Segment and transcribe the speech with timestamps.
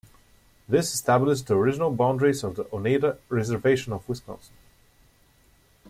[0.67, 4.55] This established the original boundaries of the Oneida Reservation of Wisconsin.